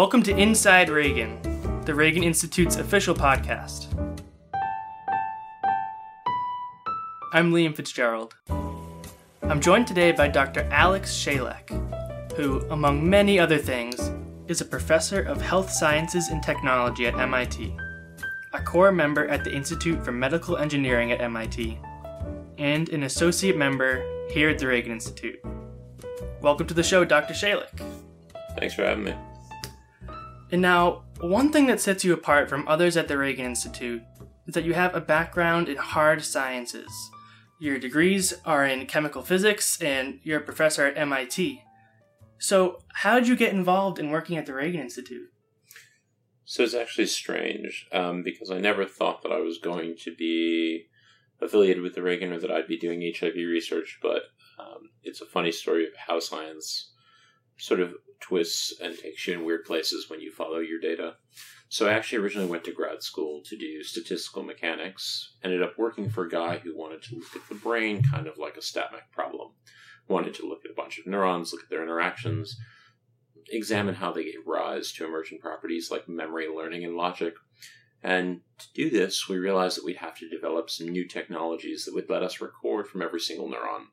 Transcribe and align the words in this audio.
Welcome 0.00 0.22
to 0.22 0.34
Inside 0.34 0.88
Ragon, 0.88 1.38
the 1.84 1.94
Ragon 1.94 2.22
Institute's 2.22 2.76
official 2.76 3.14
podcast. 3.14 3.86
I'm 7.34 7.52
Liam 7.52 7.76
Fitzgerald. 7.76 8.34
I'm 9.42 9.60
joined 9.60 9.86
today 9.86 10.12
by 10.12 10.28
Dr. 10.28 10.66
Alex 10.70 11.12
Shalek, 11.12 11.68
who, 12.32 12.66
among 12.70 13.10
many 13.10 13.38
other 13.38 13.58
things, 13.58 14.10
is 14.48 14.62
a 14.62 14.64
professor 14.64 15.20
of 15.20 15.42
health 15.42 15.70
sciences 15.70 16.28
and 16.28 16.42
technology 16.42 17.06
at 17.06 17.14
MIT, 17.18 17.76
a 18.54 18.62
core 18.62 18.92
member 18.92 19.28
at 19.28 19.44
the 19.44 19.54
Institute 19.54 20.02
for 20.02 20.12
Medical 20.12 20.56
Engineering 20.56 21.12
at 21.12 21.20
MIT, 21.20 21.78
and 22.56 22.88
an 22.88 23.02
associate 23.02 23.58
member 23.58 24.02
here 24.30 24.48
at 24.48 24.58
the 24.58 24.66
Ragon 24.66 24.92
Institute. 24.92 25.44
Welcome 26.40 26.66
to 26.68 26.74
the 26.74 26.82
show, 26.82 27.04
Dr. 27.04 27.34
Shalek. 27.34 27.82
Thanks 28.56 28.72
for 28.72 28.86
having 28.86 29.04
me. 29.04 29.14
And 30.52 30.62
now, 30.62 31.04
one 31.20 31.52
thing 31.52 31.66
that 31.66 31.80
sets 31.80 32.04
you 32.04 32.12
apart 32.12 32.48
from 32.48 32.66
others 32.66 32.96
at 32.96 33.08
the 33.08 33.16
Ragon 33.16 33.46
Institute 33.46 34.02
is 34.46 34.54
that 34.54 34.64
you 34.64 34.74
have 34.74 34.94
a 34.94 35.00
background 35.00 35.68
in 35.68 35.76
hard 35.76 36.24
sciences. 36.24 36.90
Your 37.60 37.78
degrees 37.78 38.34
are 38.44 38.64
in 38.64 38.86
chemical 38.86 39.22
physics, 39.22 39.80
and 39.80 40.18
you're 40.22 40.40
a 40.40 40.44
professor 40.44 40.86
at 40.86 40.98
MIT. 40.98 41.62
So, 42.38 42.80
how 42.94 43.18
did 43.18 43.28
you 43.28 43.36
get 43.36 43.52
involved 43.52 43.98
in 43.98 44.10
working 44.10 44.36
at 44.36 44.46
the 44.46 44.54
Ragon 44.54 44.80
Institute? 44.80 45.28
So 46.50 46.64
it's 46.64 46.74
actually 46.74 47.06
strange 47.06 47.86
um, 47.92 48.24
because 48.24 48.50
I 48.50 48.58
never 48.58 48.84
thought 48.84 49.22
that 49.22 49.30
I 49.30 49.38
was 49.38 49.58
going 49.58 49.94
to 50.02 50.12
be 50.12 50.86
affiliated 51.40 51.80
with 51.80 51.94
the 51.94 52.02
Ragon 52.02 52.32
or 52.32 52.40
that 52.40 52.50
I'd 52.50 52.66
be 52.66 52.76
doing 52.76 53.02
HIV 53.02 53.34
research, 53.36 54.00
but 54.02 54.22
um, 54.58 54.90
it's 55.04 55.20
a 55.20 55.26
funny 55.26 55.52
story 55.52 55.84
of 55.84 55.92
how 56.08 56.18
science 56.18 56.90
sort 57.60 57.80
of 57.80 57.94
twists 58.20 58.80
and 58.80 58.98
takes 58.98 59.26
you 59.26 59.34
in 59.34 59.44
weird 59.44 59.64
places 59.64 60.08
when 60.08 60.20
you 60.20 60.32
follow 60.32 60.58
your 60.58 60.80
data. 60.80 61.14
So 61.68 61.86
I 61.86 61.92
actually 61.92 62.18
originally 62.18 62.48
went 62.48 62.64
to 62.64 62.72
grad 62.72 63.02
school 63.02 63.42
to 63.44 63.56
do 63.56 63.84
statistical 63.84 64.42
mechanics, 64.42 65.34
ended 65.44 65.62
up 65.62 65.78
working 65.78 66.10
for 66.10 66.24
a 66.24 66.30
guy 66.30 66.58
who 66.58 66.76
wanted 66.76 67.02
to 67.04 67.14
look 67.14 67.36
at 67.36 67.48
the 67.48 67.54
brain 67.54 68.02
kind 68.02 68.26
of 68.26 68.38
like 68.38 68.56
a 68.56 68.60
StatMech 68.60 69.12
problem. 69.12 69.52
Wanted 70.08 70.34
to 70.34 70.48
look 70.48 70.64
at 70.64 70.72
a 70.72 70.74
bunch 70.74 70.98
of 70.98 71.06
neurons, 71.06 71.52
look 71.52 71.62
at 71.62 71.70
their 71.70 71.82
interactions, 71.82 72.56
examine 73.50 73.94
how 73.94 74.12
they 74.12 74.24
gave 74.24 74.46
rise 74.46 74.90
to 74.92 75.06
emergent 75.06 75.40
properties 75.40 75.90
like 75.90 76.08
memory, 76.08 76.48
learning, 76.48 76.84
and 76.84 76.96
logic. 76.96 77.34
And 78.02 78.40
to 78.58 78.66
do 78.74 78.90
this, 78.90 79.28
we 79.28 79.36
realized 79.36 79.76
that 79.76 79.84
we'd 79.84 79.98
have 79.98 80.16
to 80.16 80.28
develop 80.28 80.70
some 80.70 80.88
new 80.88 81.06
technologies 81.06 81.84
that 81.84 81.94
would 81.94 82.08
let 82.08 82.22
us 82.22 82.40
record 82.40 82.88
from 82.88 83.02
every 83.02 83.20
single 83.20 83.48
neuron. 83.48 83.84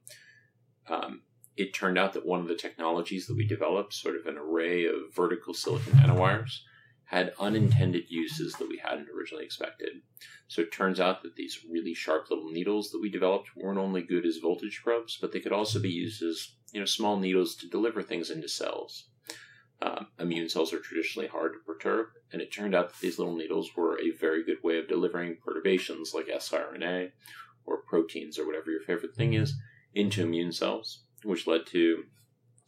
Um, 0.90 1.22
it 1.58 1.74
turned 1.74 1.98
out 1.98 2.14
that 2.14 2.26
one 2.26 2.40
of 2.40 2.48
the 2.48 2.56
technologies 2.56 3.28
that 3.28 3.36
we 3.36 3.46
developed, 3.46 3.94
sort 3.94 4.16
of 4.16 4.26
an 4.28 4.38
array 4.38 4.86
of 4.86 5.14
vertical 5.14 5.54
silicon 5.54 5.94
nanowires, 5.94 6.60
had 7.06 7.34
unintended 7.40 8.04
uses 8.10 8.54
that 8.54 8.68
we 8.68 8.78
hadn't 8.78 9.08
originally 9.10 9.46
expected. 9.46 10.02
So 10.48 10.62
it 10.62 10.74
turns 10.74 11.00
out 11.00 11.24
that 11.24 11.36
these 11.36 11.66
really 11.70 11.94
sharp 11.94 12.30
little 12.30 12.52
needles 12.52 12.92
that 12.92 13.02
we 13.02 13.10
developed 13.10 13.56
weren't 13.56 13.80
only 13.80 14.02
good 14.02 14.26
as 14.26 14.38
voltage 14.38 14.82
probes, 14.84 15.18
but 15.20 15.32
they 15.32 15.40
could 15.40 15.54
also 15.54 15.80
be 15.80 15.90
used 15.90 16.22
as 16.22 16.56
you 16.74 16.80
know 16.80 16.86
small 16.86 17.18
needles 17.18 17.56
to 17.56 17.70
deliver 17.70 18.04
things 18.04 18.30
into 18.30 18.50
cells. 18.50 19.08
Um, 19.82 20.08
immune 20.20 20.50
cells 20.50 20.74
are 20.74 20.80
traditionally 20.80 21.28
hard 21.28 21.54
to 21.54 21.60
perturb, 21.60 22.08
and 22.34 22.42
it 22.42 22.52
turned 22.52 22.76
out 22.76 22.90
that 22.90 23.00
these 23.00 23.20
little 23.20 23.36
needles 23.36 23.70
were 23.76 24.00
a 24.00 24.12
very 24.12 24.44
good 24.44 24.62
way 24.64 24.78
of 24.78 24.90
delivering 24.90 25.38
perturbations 25.38 26.14
like 26.14 26.28
siRNA 26.28 27.12
or 27.66 27.84
proteins 27.84 28.38
or 28.38 28.46
whatever 28.46 28.72
your 28.72 28.82
favorite 28.82 29.16
thing 29.16 29.34
is 29.34 29.54
into 29.94 30.24
immune 30.24 30.52
cells, 30.52 31.04
which 31.24 31.48
led 31.48 31.66
to 31.68 32.04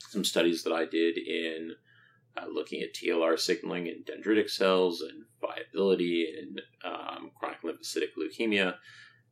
some 0.10 0.24
studies 0.24 0.64
that 0.64 0.74
I 0.74 0.86
did 0.86 1.18
in 1.18 1.74
uh, 2.38 2.46
looking 2.52 2.82
at 2.82 2.94
TLR 2.94 3.40
signaling 3.40 3.88
in 3.88 4.04
dendritic 4.04 4.50
cells 4.50 5.02
and 5.02 5.24
viability 5.42 6.28
in 6.38 6.58
um, 6.84 7.32
chronic 7.38 7.62
lymphocytic 7.64 8.10
leukemia, 8.18 8.76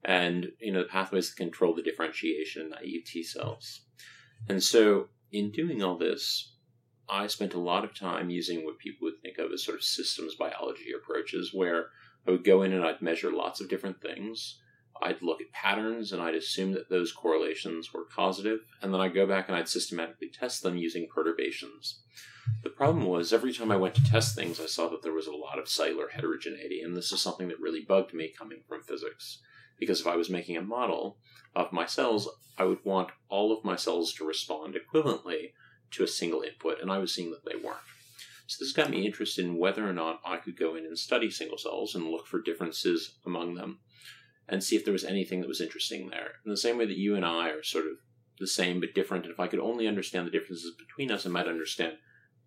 and 0.04 0.52
you 0.60 0.72
know 0.72 0.84
the 0.84 0.90
pathways 0.90 1.30
that 1.30 1.42
control 1.42 1.74
the 1.74 1.82
differentiation 1.82 2.64
in 2.64 2.70
naive 2.70 3.06
T 3.06 3.24
cells. 3.24 3.82
And 4.50 4.62
so, 4.62 5.10
in 5.32 5.52
doing 5.52 5.84
all 5.84 5.98
this, 5.98 6.54
I 7.10 7.28
spent 7.28 7.54
a 7.54 7.60
lot 7.60 7.84
of 7.84 7.98
time 7.98 8.30
using 8.30 8.66
what 8.66 8.80
people 8.80 9.06
would 9.06 9.22
think 9.22 9.38
of 9.38 9.52
as 9.52 9.64
sort 9.64 9.78
of 9.78 9.84
systems 9.84 10.36
biology 10.36 10.92
approaches, 10.96 11.52
where 11.54 11.88
I 12.28 12.32
would 12.32 12.44
go 12.44 12.62
in 12.64 12.74
and 12.74 12.84
I'd 12.84 13.02
measure 13.02 13.32
lots 13.32 13.62
of 13.62 13.70
different 13.70 14.02
things. 14.02 14.60
I'd 15.02 15.22
look 15.22 15.42
at 15.42 15.52
patterns 15.52 16.12
and 16.12 16.22
I'd 16.22 16.36
assume 16.36 16.72
that 16.74 16.90
those 16.90 17.12
correlations 17.12 17.94
were 17.94 18.06
causative, 18.06 18.60
and 18.82 18.94
then 18.94 19.02
I'd 19.02 19.14
go 19.14 19.26
back 19.26 19.48
and 19.48 19.58
I'd 19.58 19.70
systematically 19.70 20.30
test 20.30 20.64
them 20.64 20.78
using 20.78 21.08
perturbations. 21.14 22.02
The 22.64 22.70
problem 22.70 23.06
was 23.06 23.34
every 23.34 23.54
time 23.54 23.72
I 23.72 23.78
went 23.78 23.96
to 23.96 24.04
test 24.04 24.36
things, 24.36 24.60
I 24.60 24.66
saw 24.66 24.90
that 24.90 25.04
there 25.04 25.14
was 25.14 25.28
a 25.28 25.36
lot 25.36 25.60
of 25.60 25.70
cellular 25.70 26.08
heterogeneity, 26.10 26.82
and 26.82 26.96
this 26.96 27.12
is 27.12 27.22
something 27.22 27.48
that 27.50 27.60
really 27.60 27.82
bugged 27.82 28.14
me 28.14 28.34
coming 28.38 28.60
from 28.68 28.84
physics. 28.84 29.42
Because 29.80 30.00
if 30.00 30.08
I 30.08 30.16
was 30.16 30.30
making 30.30 30.58
a 30.58 30.62
model 30.62 31.18
of 31.56 31.74
my 31.74 31.86
cells, 31.86 32.30
I 32.58 32.64
would 32.64 32.84
want 32.84 33.10
all 33.30 33.56
of 33.56 33.64
my 33.64 33.76
cells 33.76 34.14
to 34.14 34.26
respond 34.26 34.76
equivalently 34.76 35.52
to 35.92 36.04
a 36.04 36.08
single 36.08 36.42
input, 36.42 36.82
and 36.82 36.92
I 36.92 36.98
was 36.98 37.14
seeing 37.14 37.32
that 37.32 37.46
they 37.46 37.56
weren't. 37.56 37.78
So 38.48 38.64
this 38.64 38.72
got 38.72 38.90
me 38.90 39.06
interested 39.06 39.46
in 39.46 39.58
whether 39.58 39.88
or 39.88 39.94
not 39.94 40.22
I 40.26 40.38
could 40.38 40.58
go 40.58 40.76
in 40.76 40.86
and 40.86 40.98
study 40.98 41.30
single 41.30 41.58
cells 41.58 41.96
and 41.96 42.10
look 42.10 42.28
for 42.28 42.42
differences 42.42 43.18
among 43.26 43.56
them 43.56 43.80
and 44.50 44.64
see 44.64 44.76
if 44.76 44.86
there 44.86 44.94
was 44.94 45.04
anything 45.04 45.42
that 45.42 45.48
was 45.48 45.62
interesting 45.62 46.10
there. 46.10 46.32
In 46.46 46.52
the 46.52 46.58
same 46.58 46.78
way 46.78 46.86
that 46.86 46.98
you 46.98 47.16
and 47.16 47.26
I 47.26 47.50
are 47.50 47.64
sort 47.64 47.86
of 47.86 47.94
the 48.40 48.48
same 48.48 48.80
but 48.80 48.94
different, 48.94 49.26
and 49.26 49.34
if 49.34 49.40
I 49.40 49.48
could 49.48 49.60
only 49.60 49.88
understand 49.88 50.26
the 50.26 50.32
differences 50.32 50.74
between 50.78 51.12
us, 51.12 51.26
I 51.26 51.30
might 51.30 51.48
understand 51.48 51.94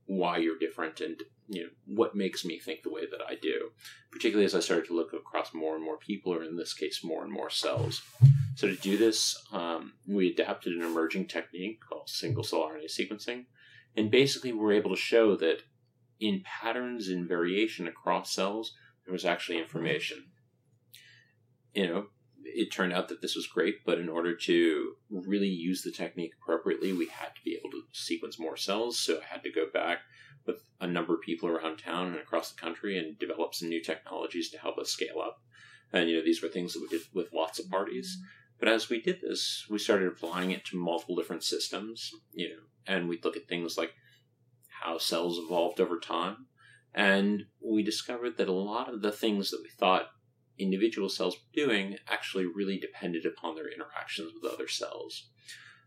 why 0.06 0.38
you're 0.38 0.58
different 0.58 1.00
and 1.00 1.22
you 1.46 1.62
know 1.62 1.68
what 1.86 2.16
makes 2.16 2.44
me 2.44 2.58
think 2.58 2.82
the 2.82 2.90
way 2.90 3.02
that 3.08 3.20
I 3.28 3.36
do. 3.40 3.70
Particularly 4.10 4.44
as 4.44 4.54
I 4.54 4.60
started 4.60 4.86
to 4.86 4.96
look 4.96 5.12
across 5.12 5.54
more 5.54 5.76
and 5.76 5.84
more 5.84 5.98
people, 5.98 6.34
or 6.34 6.42
in 6.42 6.56
this 6.56 6.74
case, 6.74 7.04
more 7.04 7.22
and 7.22 7.32
more 7.32 7.50
cells. 7.50 8.02
So 8.56 8.66
to 8.66 8.74
do 8.74 8.96
this, 8.96 9.36
um, 9.52 9.92
we 10.06 10.30
adapted 10.30 10.72
an 10.72 10.82
emerging 10.82 11.26
technique 11.26 11.80
called 11.88 12.08
single 12.08 12.42
cell 12.42 12.60
RNA 12.60 12.86
sequencing, 12.86 13.46
and 13.96 14.10
basically 14.10 14.52
we're 14.52 14.72
able 14.72 14.90
to 14.90 15.00
show 15.00 15.36
that 15.36 15.62
in 16.18 16.42
patterns 16.44 17.08
and 17.08 17.28
variation 17.28 17.86
across 17.86 18.32
cells, 18.32 18.74
there 19.04 19.12
was 19.12 19.24
actually 19.24 19.58
information. 19.58 20.24
You 21.74 21.86
know, 21.86 22.06
it 22.42 22.72
turned 22.72 22.92
out 22.92 23.08
that 23.08 23.22
this 23.22 23.36
was 23.36 23.46
great, 23.46 23.84
but 23.84 23.98
in 23.98 24.08
order 24.08 24.34
to 24.34 24.92
really 25.10 25.48
use 25.48 25.82
the 25.82 25.92
technique 25.92 26.32
appropriately, 26.42 26.92
we 26.92 27.06
had 27.06 27.34
to 27.34 27.40
be 27.44 27.56
able 27.58 27.70
to 27.70 27.82
sequence 27.92 28.38
more 28.38 28.56
cells. 28.56 28.98
So 28.98 29.18
I 29.18 29.32
had 29.32 29.42
to 29.44 29.52
go 29.52 29.66
back 29.72 29.98
with 30.46 30.62
a 30.80 30.86
number 30.86 31.14
of 31.14 31.20
people 31.20 31.48
around 31.48 31.78
town 31.78 32.08
and 32.08 32.16
across 32.16 32.52
the 32.52 32.60
country 32.60 32.98
and 32.98 33.18
develop 33.18 33.54
some 33.54 33.68
new 33.68 33.82
technologies 33.82 34.50
to 34.50 34.58
help 34.58 34.78
us 34.78 34.90
scale 34.90 35.20
up. 35.22 35.38
And, 35.92 36.08
you 36.08 36.16
know, 36.16 36.24
these 36.24 36.42
were 36.42 36.48
things 36.48 36.72
that 36.72 36.80
we 36.80 36.88
did 36.88 37.06
with 37.12 37.32
lots 37.32 37.58
of 37.58 37.68
parties. 37.68 38.18
But 38.58 38.68
as 38.68 38.88
we 38.88 39.00
did 39.00 39.20
this, 39.20 39.66
we 39.70 39.78
started 39.78 40.08
applying 40.08 40.50
it 40.50 40.64
to 40.66 40.76
multiple 40.76 41.16
different 41.16 41.44
systems, 41.44 42.10
you 42.32 42.48
know, 42.48 42.62
and 42.86 43.08
we'd 43.08 43.24
look 43.24 43.36
at 43.36 43.48
things 43.48 43.76
like 43.78 43.92
how 44.82 44.98
cells 44.98 45.38
evolved 45.38 45.80
over 45.80 45.98
time. 45.98 46.46
And 46.94 47.44
we 47.64 47.82
discovered 47.82 48.36
that 48.38 48.48
a 48.48 48.52
lot 48.52 48.92
of 48.92 49.02
the 49.02 49.12
things 49.12 49.50
that 49.50 49.60
we 49.62 49.70
thought 49.70 50.08
individual 50.60 51.08
cells 51.08 51.36
were 51.36 51.66
doing 51.66 51.96
actually 52.08 52.46
really 52.46 52.78
depended 52.78 53.26
upon 53.26 53.54
their 53.54 53.72
interactions 53.72 54.32
with 54.34 54.52
other 54.52 54.68
cells. 54.68 55.28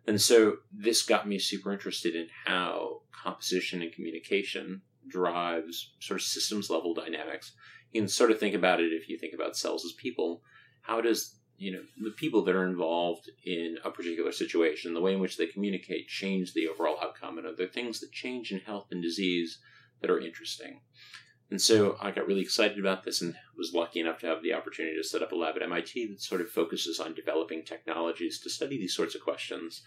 And 0.05 0.19
so 0.19 0.57
this 0.71 1.03
got 1.03 1.27
me 1.27 1.39
super 1.39 1.71
interested 1.71 2.15
in 2.15 2.27
how 2.45 3.01
composition 3.11 3.81
and 3.81 3.93
communication 3.93 4.81
drives 5.07 5.93
sort 5.99 6.19
of 6.19 6.25
systems 6.25 6.69
level 6.69 6.93
dynamics. 6.93 7.53
You 7.91 8.01
can 8.01 8.07
sort 8.07 8.31
of 8.31 8.39
think 8.39 8.55
about 8.55 8.81
it 8.81 8.91
if 8.91 9.07
you 9.07 9.17
think 9.17 9.33
about 9.33 9.55
cells 9.55 9.85
as 9.85 9.93
people. 9.93 10.41
How 10.81 10.99
does 11.01 11.39
you 11.57 11.71
know 11.71 11.83
the 12.01 12.11
people 12.11 12.43
that 12.43 12.55
are 12.55 12.67
involved 12.67 13.29
in 13.45 13.77
a 13.85 13.91
particular 13.91 14.31
situation, 14.31 14.93
the 14.93 15.01
way 15.01 15.13
in 15.13 15.19
which 15.19 15.37
they 15.37 15.45
communicate, 15.45 16.07
change 16.07 16.53
the 16.53 16.67
overall 16.67 16.97
outcome, 17.01 17.37
and 17.37 17.47
are 17.47 17.55
there 17.55 17.67
things 17.67 17.99
that 17.99 18.11
change 18.11 18.51
in 18.51 18.59
health 18.59 18.87
and 18.91 19.01
disease 19.01 19.59
that 20.01 20.09
are 20.09 20.19
interesting? 20.19 20.81
And 21.53 21.61
so 21.61 21.97
I 22.01 22.09
got 22.09 22.25
really 22.25 22.41
excited 22.41 22.79
about 22.79 23.03
this 23.03 23.21
and 23.21 23.35
was 23.55 23.75
lucky 23.75 23.99
enough 23.99 24.17
to 24.21 24.25
have 24.25 24.41
the 24.41 24.53
opportunity 24.53 24.97
to 24.97 25.03
set 25.03 25.21
up 25.21 25.33
a 25.33 25.35
lab 25.35 25.55
at 25.55 25.61
MIT 25.61 26.07
that 26.07 26.19
sort 26.19 26.41
of 26.41 26.49
focuses 26.49 26.99
on 26.99 27.13
developing 27.13 27.63
technologies 27.63 28.39
to 28.39 28.49
study 28.49 28.79
these 28.79 28.95
sorts 28.95 29.13
of 29.13 29.21
questions. 29.21 29.83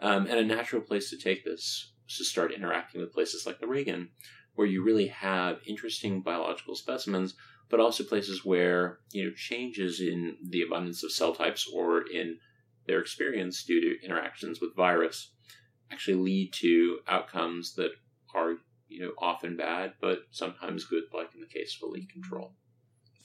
Um, 0.00 0.26
and 0.26 0.38
a 0.38 0.42
natural 0.42 0.80
place 0.80 1.10
to 1.10 1.18
take 1.18 1.44
this 1.44 1.92
was 2.06 2.16
to 2.16 2.24
start 2.24 2.54
interacting 2.54 3.02
with 3.02 3.12
places 3.12 3.44
like 3.44 3.60
the 3.60 3.66
Ragon, 3.66 4.08
where 4.54 4.66
you 4.66 4.82
really 4.82 5.08
have 5.08 5.58
interesting 5.66 6.22
biological 6.22 6.74
specimens, 6.74 7.34
but 7.68 7.78
also 7.78 8.04
places 8.04 8.42
where 8.42 9.00
you 9.10 9.22
know 9.26 9.32
changes 9.36 10.00
in 10.00 10.38
the 10.48 10.62
abundance 10.62 11.04
of 11.04 11.12
cell 11.12 11.34
types 11.34 11.70
or 11.74 12.08
in 12.10 12.38
their 12.86 13.00
experience 13.00 13.62
due 13.64 13.82
to 13.82 14.02
interactions 14.02 14.62
with 14.62 14.74
virus 14.74 15.32
actually 15.90 16.16
lead 16.16 16.54
to 16.54 17.00
outcomes 17.06 17.74
that 17.74 17.90
are 18.34 18.54
you 18.92 19.00
know, 19.00 19.12
often 19.18 19.56
bad, 19.56 19.94
but 20.00 20.20
sometimes 20.30 20.84
good, 20.84 21.04
like 21.12 21.28
in 21.34 21.40
the 21.40 21.46
case 21.46 21.76
of 21.80 21.88
elite 21.88 22.10
control. 22.10 22.52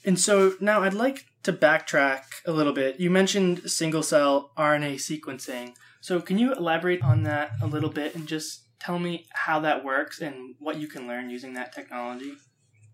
And 0.04 0.18
so 0.18 0.54
now 0.60 0.82
I'd 0.82 0.94
like 0.94 1.24
to 1.42 1.52
backtrack 1.52 2.22
a 2.46 2.52
little 2.52 2.72
bit. 2.72 3.00
You 3.00 3.10
mentioned 3.10 3.70
single 3.70 4.02
cell 4.02 4.52
RNA 4.56 4.94
sequencing. 4.96 5.74
So 6.00 6.20
can 6.20 6.38
you 6.38 6.52
elaborate 6.52 7.02
on 7.02 7.24
that 7.24 7.52
a 7.60 7.66
little 7.66 7.90
bit 7.90 8.14
and 8.14 8.26
just 8.26 8.64
tell 8.80 8.98
me 8.98 9.26
how 9.32 9.60
that 9.60 9.84
works 9.84 10.20
and 10.20 10.54
what 10.60 10.78
you 10.78 10.86
can 10.86 11.08
learn 11.08 11.30
using 11.30 11.54
that 11.54 11.72
technology? 11.72 12.32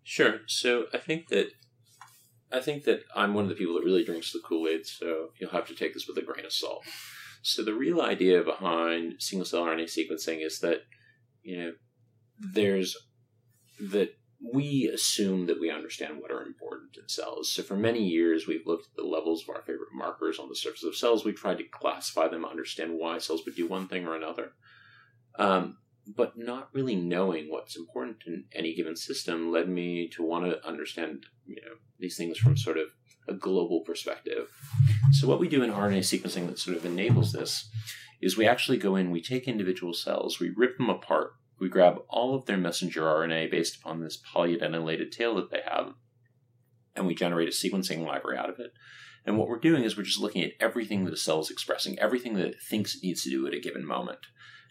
Sure. 0.02 0.40
So 0.46 0.86
I 0.92 0.98
think 0.98 1.28
that 1.28 1.48
I 2.52 2.60
think 2.60 2.84
that 2.84 3.02
I'm 3.16 3.34
one 3.34 3.44
of 3.44 3.50
the 3.50 3.56
people 3.56 3.74
that 3.74 3.84
really 3.84 4.04
drinks 4.04 4.32
the 4.32 4.40
Kool 4.46 4.68
Aid, 4.68 4.86
so 4.86 5.30
you'll 5.40 5.50
have 5.50 5.66
to 5.66 5.74
take 5.74 5.92
this 5.92 6.06
with 6.06 6.16
a 6.18 6.22
grain 6.22 6.44
of 6.44 6.52
salt. 6.52 6.84
So 7.42 7.64
the 7.64 7.74
real 7.74 8.00
idea 8.00 8.42
behind 8.42 9.14
single 9.18 9.44
cell 9.44 9.64
RNA 9.64 9.84
sequencing 9.84 10.44
is 10.44 10.60
that 10.60 10.82
you 11.42 11.58
know 11.58 11.72
there's 12.52 12.96
that 13.80 14.10
we 14.52 14.90
assume 14.92 15.46
that 15.46 15.60
we 15.60 15.70
understand 15.70 16.20
what 16.20 16.30
are 16.30 16.42
important 16.42 16.96
in 16.96 17.08
cells. 17.08 17.50
So 17.50 17.62
for 17.62 17.76
many 17.76 18.04
years, 18.04 18.46
we've 18.46 18.66
looked 18.66 18.88
at 18.88 18.96
the 18.96 19.08
levels 19.08 19.42
of 19.42 19.54
our 19.54 19.62
favorite 19.62 19.94
markers 19.94 20.38
on 20.38 20.48
the 20.48 20.54
surface 20.54 20.84
of 20.84 20.94
cells. 20.94 21.24
We 21.24 21.32
tried 21.32 21.58
to 21.58 21.64
classify 21.64 22.28
them, 22.28 22.44
understand 22.44 22.98
why 22.98 23.18
cells 23.18 23.44
would 23.46 23.56
do 23.56 23.66
one 23.66 23.88
thing 23.88 24.06
or 24.06 24.14
another. 24.14 24.52
Um, 25.38 25.78
but 26.06 26.36
not 26.36 26.68
really 26.74 26.94
knowing 26.94 27.50
what's 27.50 27.76
important 27.76 28.18
in 28.26 28.44
any 28.54 28.74
given 28.74 28.96
system 28.96 29.50
led 29.50 29.68
me 29.68 30.08
to 30.08 30.22
want 30.22 30.44
to 30.44 30.66
understand, 30.66 31.24
you 31.46 31.56
know, 31.56 31.76
these 31.98 32.16
things 32.16 32.36
from 32.36 32.56
sort 32.56 32.76
of 32.76 32.88
a 33.26 33.32
global 33.32 33.80
perspective. 33.80 34.48
So 35.12 35.26
what 35.26 35.40
we 35.40 35.48
do 35.48 35.62
in 35.62 35.70
RNA 35.70 36.00
sequencing 36.00 36.46
that 36.48 36.58
sort 36.58 36.76
of 36.76 36.84
enables 36.84 37.32
this 37.32 37.70
is 38.20 38.36
we 38.36 38.46
actually 38.46 38.76
go 38.76 38.96
in, 38.96 39.10
we 39.10 39.22
take 39.22 39.48
individual 39.48 39.94
cells, 39.94 40.38
we 40.38 40.50
rip 40.54 40.76
them 40.76 40.90
apart, 40.90 41.32
we 41.60 41.68
grab 41.68 41.98
all 42.08 42.34
of 42.34 42.46
their 42.46 42.56
messenger 42.56 43.02
RNA 43.02 43.50
based 43.50 43.76
upon 43.76 44.00
this 44.00 44.20
polyadenylated 44.34 45.10
tail 45.10 45.34
that 45.36 45.50
they 45.50 45.60
have, 45.66 45.94
and 46.96 47.06
we 47.06 47.14
generate 47.14 47.48
a 47.48 47.52
sequencing 47.52 48.04
library 48.04 48.38
out 48.38 48.50
of 48.50 48.58
it. 48.58 48.72
And 49.26 49.38
what 49.38 49.48
we're 49.48 49.58
doing 49.58 49.84
is 49.84 49.96
we're 49.96 50.02
just 50.02 50.20
looking 50.20 50.44
at 50.44 50.52
everything 50.60 51.04
that 51.04 51.14
a 51.14 51.16
cell 51.16 51.40
is 51.40 51.50
expressing, 51.50 51.98
everything 51.98 52.34
that 52.34 52.46
it 52.46 52.56
thinks 52.60 52.94
it 52.94 53.02
needs 53.02 53.22
to 53.22 53.30
do 53.30 53.46
at 53.46 53.54
a 53.54 53.60
given 53.60 53.86
moment. 53.86 54.18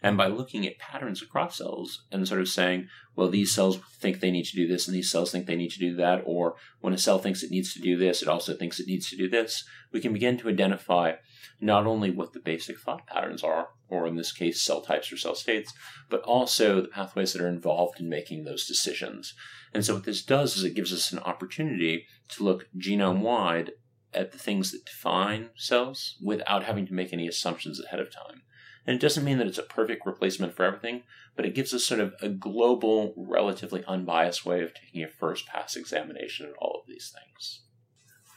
And 0.04 0.18
by 0.18 0.26
looking 0.26 0.66
at 0.66 0.78
patterns 0.78 1.22
across 1.22 1.56
cells 1.56 2.04
and 2.12 2.28
sort 2.28 2.42
of 2.42 2.48
saying, 2.48 2.88
well, 3.16 3.30
these 3.30 3.54
cells 3.54 3.78
think 3.98 4.20
they 4.20 4.30
need 4.30 4.44
to 4.44 4.54
do 4.54 4.68
this 4.68 4.86
and 4.86 4.94
these 4.94 5.10
cells 5.10 5.32
think 5.32 5.46
they 5.46 5.56
need 5.56 5.70
to 5.70 5.78
do 5.78 5.96
that, 5.96 6.22
or 6.26 6.56
when 6.82 6.92
a 6.92 6.98
cell 6.98 7.18
thinks 7.18 7.42
it 7.42 7.50
needs 7.50 7.72
to 7.72 7.80
do 7.80 7.96
this, 7.96 8.20
it 8.20 8.28
also 8.28 8.54
thinks 8.54 8.78
it 8.78 8.86
needs 8.86 9.08
to 9.08 9.16
do 9.16 9.30
this, 9.30 9.64
we 9.92 10.02
can 10.02 10.12
begin 10.12 10.36
to 10.36 10.50
identify 10.50 11.12
not 11.58 11.86
only 11.86 12.10
what 12.10 12.34
the 12.34 12.40
basic 12.40 12.78
thought 12.78 13.06
patterns 13.06 13.42
are, 13.42 13.68
or 13.88 14.06
in 14.06 14.14
this 14.16 14.30
case, 14.30 14.60
cell 14.60 14.82
types 14.82 15.10
or 15.10 15.16
cell 15.16 15.34
states, 15.34 15.72
but 16.10 16.20
also 16.24 16.82
the 16.82 16.88
pathways 16.88 17.32
that 17.32 17.40
are 17.40 17.48
involved 17.48 17.98
in 17.98 18.06
making 18.06 18.44
those 18.44 18.66
decisions. 18.66 19.32
And 19.72 19.86
so 19.86 19.94
what 19.94 20.04
this 20.04 20.22
does 20.22 20.54
is 20.58 20.64
it 20.64 20.74
gives 20.74 20.92
us 20.92 21.12
an 21.12 21.20
opportunity 21.20 22.04
to 22.28 22.44
look 22.44 22.66
genome 22.76 23.20
wide 23.20 23.70
at 24.12 24.32
the 24.32 24.38
things 24.38 24.70
that 24.72 24.84
define 24.84 25.48
cells 25.56 26.16
without 26.22 26.64
having 26.64 26.86
to 26.88 26.92
make 26.92 27.14
any 27.14 27.26
assumptions 27.26 27.82
ahead 27.82 28.00
of 28.00 28.12
time. 28.12 28.42
And 28.86 28.96
it 28.96 29.00
doesn't 29.00 29.24
mean 29.24 29.38
that 29.38 29.46
it's 29.46 29.58
a 29.58 29.62
perfect 29.62 30.04
replacement 30.04 30.54
for 30.54 30.64
everything, 30.64 31.02
but 31.36 31.46
it 31.46 31.54
gives 31.54 31.72
us 31.72 31.84
sort 31.84 32.00
of 32.00 32.14
a 32.20 32.28
global, 32.28 33.14
relatively 33.16 33.82
unbiased 33.86 34.44
way 34.44 34.62
of 34.62 34.74
taking 34.74 35.02
a 35.02 35.08
first 35.08 35.46
pass 35.46 35.74
examination 35.74 36.46
at 36.46 36.56
all 36.58 36.80
of 36.80 36.86
these 36.86 37.12
things. 37.14 37.62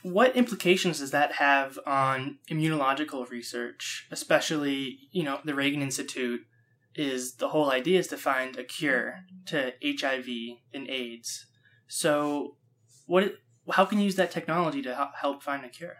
What 0.02 0.36
implications 0.36 1.00
does 1.00 1.10
that 1.10 1.32
have 1.32 1.78
on 1.86 2.38
immunological 2.50 3.28
research, 3.28 4.06
especially, 4.10 5.08
you 5.10 5.22
know, 5.22 5.40
the 5.44 5.54
Ragon 5.54 5.82
Institute 5.82 6.42
is 6.94 7.34
the 7.34 7.48
whole 7.48 7.70
idea 7.70 7.98
is 7.98 8.08
to 8.08 8.16
find 8.16 8.56
a 8.56 8.64
cure 8.64 9.20
to 9.46 9.72
HIV 9.84 10.26
and 10.72 10.88
AIDS. 10.88 11.46
So, 11.86 12.56
what 13.06 13.34
how 13.70 13.84
can 13.84 13.98
you 13.98 14.04
use 14.04 14.16
that 14.16 14.30
technology 14.30 14.82
to 14.82 15.10
help 15.20 15.42
find 15.42 15.64
a 15.64 15.68
cure? 15.68 15.96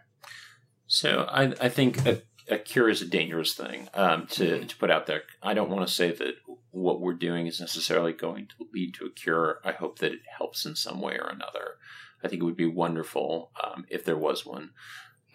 So 0.87 1.27
I, 1.29 1.53
I 1.61 1.69
think 1.69 2.05
a 2.05 2.21
a 2.49 2.57
cure 2.57 2.89
is 2.89 3.01
a 3.01 3.05
dangerous 3.05 3.53
thing 3.53 3.89
um, 3.93 4.27
to, 4.27 4.43
mm-hmm. 4.43 4.67
to 4.67 4.77
put 4.77 4.91
out 4.91 5.05
there. 5.05 5.23
I 5.41 5.53
don't 5.53 5.69
want 5.69 5.87
to 5.87 5.93
say 5.93 6.11
that 6.11 6.35
what 6.71 6.99
we're 6.99 7.13
doing 7.13 7.47
is 7.47 7.59
necessarily 7.59 8.13
going 8.13 8.47
to 8.47 8.67
lead 8.73 8.93
to 8.95 9.05
a 9.05 9.11
cure. 9.11 9.59
I 9.63 9.71
hope 9.71 9.99
that 9.99 10.13
it 10.13 10.21
helps 10.37 10.65
in 10.65 10.75
some 10.75 11.01
way 11.01 11.13
or 11.13 11.29
another. 11.29 11.75
I 12.23 12.27
think 12.27 12.41
it 12.41 12.45
would 12.45 12.57
be 12.57 12.65
wonderful 12.65 13.51
um, 13.63 13.85
if 13.89 14.03
there 14.03 14.17
was 14.17 14.45
one. 14.45 14.71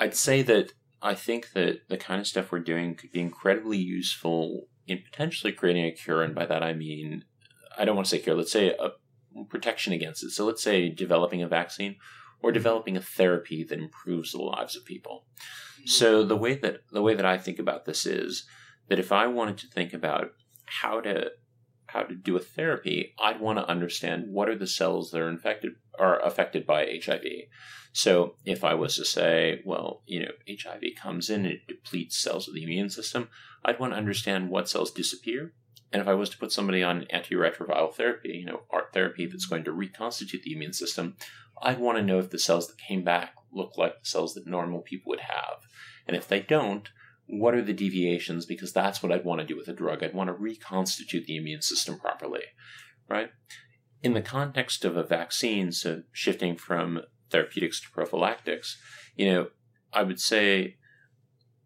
I'd 0.01 0.15
say 0.15 0.43
that 0.43 0.73
I 1.01 1.15
think 1.15 1.53
that 1.53 1.89
the 1.89 1.97
kind 1.97 2.21
of 2.21 2.27
stuff 2.27 2.51
we're 2.51 2.61
doing 2.61 2.95
could 2.95 3.13
be 3.13 3.21
incredibly 3.21 3.79
useful 3.79 4.69
in 4.87 5.03
potentially 5.03 5.53
creating 5.53 5.85
a 5.85 5.93
cure. 5.93 6.23
And 6.23 6.35
by 6.35 6.47
that 6.47 6.63
I 6.63 6.73
mean, 6.75 7.25
I 7.79 7.85
don't 7.85 7.97
want 7.97 8.07
to 8.07 8.11
say 8.11 8.23
cure, 8.23 8.37
let's 8.37 8.53
say 8.53 8.69
a 8.71 8.91
protection 9.49 9.93
against 9.93 10.23
it. 10.25 10.31
So 10.31 10.45
let's 10.45 10.63
say 10.63 10.89
developing 10.89 11.43
a 11.43 11.49
vaccine 11.49 11.97
or 12.45 12.53
developing 12.53 12.95
a 12.95 13.01
therapy 13.01 13.65
that 13.65 13.79
improves 13.79 14.33
the 14.33 14.43
lives 14.43 14.77
of 14.77 14.85
people. 14.85 15.25
Hmm. 15.79 15.87
So 15.87 16.25
the 16.25 16.37
way 16.37 16.55
that 16.57 16.81
the 16.93 17.01
way 17.01 17.15
that 17.15 17.25
I 17.25 17.39
think 17.39 17.59
about 17.59 17.87
this 17.87 18.05
is 18.05 18.47
that 18.89 18.99
if 18.99 19.11
I 19.13 19.27
wanted 19.27 19.57
to 19.59 19.67
think 19.69 19.95
about 19.95 20.33
how 20.67 21.01
to 21.01 21.31
how 21.87 22.03
to 22.03 22.15
do 22.15 22.37
a 22.37 22.41
therapy, 22.41 23.15
I'd 23.19 23.41
want 23.41 23.59
to 23.59 23.67
understand 23.67 24.27
what 24.29 24.51
are 24.51 24.59
the 24.59 24.67
cells 24.67 25.11
that 25.11 25.23
are 25.23 25.29
infected 25.31 25.73
are 25.99 26.21
affected 26.23 26.67
by 26.67 27.01
HIV. 27.03 27.25
So 27.95 28.35
if 28.45 28.63
I 28.63 28.75
was 28.75 28.97
to 28.97 29.07
say, 29.07 29.63
well, 29.65 30.03
you 30.05 30.21
know, 30.21 30.33
HIV 30.47 30.83
comes 31.01 31.31
in 31.31 31.47
and 31.47 31.55
it 31.55 31.67
depletes 31.67 32.19
cells 32.19 32.47
of 32.47 32.55
the 32.55 32.65
immune 32.65 32.91
system, 32.91 33.29
I'd 33.65 33.79
want 33.79 33.95
to 33.95 33.99
understand 33.99 34.51
what 34.51 34.69
cells 34.69 34.91
disappear. 34.91 35.55
And 35.95 36.03
if 36.03 36.09
I 36.09 36.15
was 36.15 36.29
to 36.31 36.39
put 36.39 36.51
somebody 36.51 36.83
on 36.83 37.07
antiretroviral 37.15 37.95
therapy, 37.95 38.31
you 38.41 38.47
know, 38.47 38.63
ART 38.69 38.93
therapy 38.93 39.27
that's 39.27 39.47
going 39.47 39.63
to 39.63 39.71
reconstitute 39.71 40.43
the 40.43 40.53
immune 40.53 40.73
system, 40.73 41.17
I'd 41.63 41.79
want 41.79 41.99
to 41.99 42.03
know 42.03 42.19
if 42.19 42.31
the 42.31 42.39
cells 42.41 42.67
that 42.67 42.79
came 42.79 43.05
back 43.05 43.37
look 43.53 43.79
like 43.79 44.01
the 44.01 44.09
cells 44.09 44.35
that 44.35 44.45
normal 44.45 44.81
people 44.81 45.11
would 45.11 45.21
have. 45.21 45.61
And 46.09 46.17
if 46.17 46.27
they 46.27 46.41
don't, 46.41 46.89
what 47.27 47.55
are 47.55 47.63
the 47.63 47.73
deviations? 47.73 48.45
Because 48.45 48.73
that's 48.73 49.05
what 49.05 49.13
I'd 49.13 49.25
want 49.25 49.41
to 49.41 49.47
do 49.47 49.57
with 49.57 49.69
a 49.69 49.73
drug. 49.73 50.03
I'd 50.03 50.15
want 50.15 50.27
to 50.27 50.35
reconstitute 50.35 51.27
the 51.27 51.37
immune 51.37 51.63
system 51.63 52.01
properly, 52.01 52.43
right? 53.09 53.31
In 54.03 54.15
the 54.15 54.21
context 54.21 54.85
of 54.85 54.97
a 54.97 55.05
vaccine, 55.05 55.71
so 55.71 56.03
shifting 56.11 56.57
from 56.57 57.03
therapeutics 57.31 57.81
to 57.83 57.91
prophylactics, 57.93 58.77
you 59.15 59.33
know, 59.33 59.47
I 59.93 60.03
would 60.03 60.19
say 60.19 60.75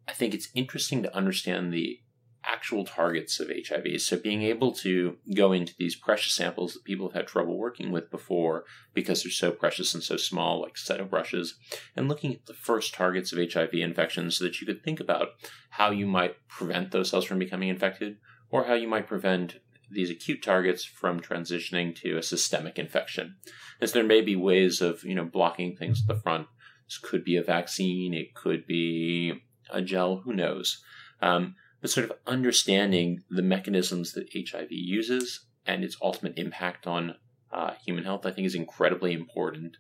I 0.07 0.13
think 0.13 0.35
it's 0.35 0.49
interesting 0.55 1.03
to 1.03 1.17
understand 1.17 1.73
the 1.73 2.01
actual 2.45 2.85
targets 2.85 3.41
of 3.41 3.51
HIV. 3.51 4.01
So 4.01 4.19
being 4.19 4.43
able 4.43 4.73
to 4.77 5.17
go 5.35 5.53
into 5.53 5.75
these 5.79 5.97
precious 5.97 6.35
samples 6.35 6.75
that 6.75 6.85
people 6.85 7.09
have 7.09 7.15
had 7.15 7.27
trouble 7.27 7.59
working 7.59 7.91
with 7.91 8.11
before 8.11 8.65
because 8.95 9.23
they're 9.23 9.33
so 9.33 9.51
precious 9.51 9.95
and 9.95 10.03
so 10.03 10.17
small, 10.17 10.61
like 10.61 10.75
cytobrushes, 10.75 11.51
and 11.97 12.09
looking 12.09 12.35
at 12.35 12.47
the 12.47 12.55
first 12.55 12.95
targets 12.95 13.33
of 13.33 13.39
HIV 13.39 13.75
infection 13.75 14.31
so 14.31 14.45
that 14.45 14.61
you 14.61 14.67
could 14.67 14.83
think 14.83 15.01
about 15.01 15.29
how 15.71 15.91
you 15.91 16.07
might 16.07 16.37
prevent 16.49 16.91
those 16.91 17.11
cells 17.11 17.25
from 17.25 17.39
becoming 17.39 17.69
infected 17.69 18.17
or 18.51 18.65
how 18.65 18.75
you 18.75 18.89
might 18.89 19.07
prevent 19.07 19.57
these 19.91 20.11
acute 20.11 20.43
targets 20.43 20.85
from 20.85 21.21
transitioning 21.21 21.95
to 21.97 22.17
a 22.17 22.23
systemic 22.23 22.79
infection. 22.79 23.37
As 23.81 23.93
there 23.93 24.05
may 24.05 24.21
be 24.21 24.37
ways 24.37 24.81
of, 24.81 25.03
you 25.05 25.15
know, 25.15 25.25
blocking 25.25 25.77
things 25.77 26.03
at 26.03 26.15
the 26.15 26.21
front. 26.21 26.47
This 26.87 26.99
could 26.99 27.25
be 27.25 27.37
a 27.37 27.43
vaccine, 27.43 28.15
it 28.15 28.35
could 28.35 28.67
be 28.67 29.43
a 29.71 29.83
gel, 29.83 30.23
who 30.25 30.33
knows. 30.33 30.83
Um, 31.21 31.55
but 31.81 31.91
sort 31.91 32.11
of 32.11 32.17
understanding 32.27 33.23
the 33.31 33.43
mechanisms 33.43 34.13
that 34.13 34.29
HIV 34.35 34.69
uses 34.71 35.47
and 35.67 35.85
its 35.85 35.97
ultimate 36.03 36.39
impact 36.39 36.87
on 36.87 37.15
uh, 37.53 37.75
human 37.85 38.05
health, 38.05 38.27
I 38.27 38.31
think, 38.31 38.47
is 38.47 38.55
incredibly 38.55 39.13
important 39.13 39.77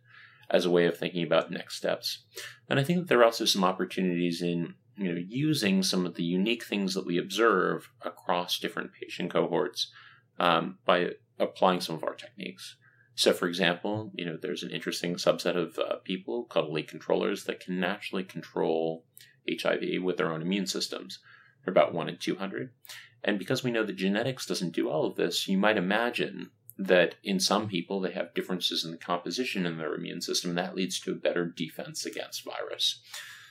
as 0.51 0.65
a 0.65 0.71
way 0.71 0.87
of 0.87 0.97
thinking 0.97 1.23
about 1.23 1.51
next 1.51 1.77
steps. 1.77 2.25
And 2.69 2.79
I 2.79 2.85
think 2.85 3.01
that 3.01 3.09
there 3.09 3.21
are 3.21 3.25
also 3.25 3.45
some 3.45 3.65
opportunities 3.65 4.43
in 4.43 4.75
you 4.97 5.13
know 5.13 5.21
using 5.29 5.83
some 5.83 6.07
of 6.07 6.15
the 6.15 6.25
unique 6.25 6.65
things 6.65 6.95
that 6.95 7.07
we 7.07 7.19
observe 7.19 7.91
across 8.03 8.59
different 8.59 8.91
patient 8.93 9.31
cohorts 9.33 9.93
um, 10.39 10.79
by 10.85 11.11
applying 11.39 11.81
some 11.81 11.97
of 11.97 12.05
our 12.05 12.15
techniques. 12.15 12.77
So, 13.15 13.33
for 13.33 13.49
example, 13.49 14.13
you 14.15 14.25
know, 14.25 14.39
there's 14.41 14.63
an 14.63 14.71
interesting 14.71 15.17
subset 15.17 15.57
of 15.57 15.79
uh, 15.79 15.97
people 16.05 16.45
called 16.45 16.69
elite 16.69 16.89
controllers 16.89 17.45
that 17.45 17.61
can 17.61 17.81
naturally 17.81 18.23
control 18.23 19.05
HIV 19.51 20.03
with 20.03 20.17
their 20.17 20.33
own 20.33 20.41
immune 20.41 20.67
systems 20.67 21.19
are 21.69 21.73
about 21.73 21.95
1 21.95 22.09
in 22.09 22.17
200. 22.17 22.71
And 23.25 23.39
because 23.39 23.63
we 23.63 23.71
know 23.71 23.85
that 23.85 23.97
genetics 23.97 24.47
doesn't 24.47 24.75
do 24.75 24.89
all 24.89 25.07
of 25.07 25.17
this, 25.17 25.49
you 25.49 25.59
might 25.59 25.77
imagine 25.77 26.51
that 26.79 27.17
in 27.25 27.41
some 27.41 27.69
people 27.69 28.01
they 28.01 28.13
have 28.13 28.35
differences 28.35 28.85
in 28.85 28.93
the 28.93 28.97
composition 28.97 29.67
in 29.67 29.79
their 29.79 29.95
immune 29.95 30.21
system. 30.21 30.55
That 30.55 30.77
leads 30.77 31.01
to 31.01 31.13
a 31.13 31.17
better 31.17 31.45
defense 31.45 32.07
against 32.07 32.45
virus. 32.45 33.01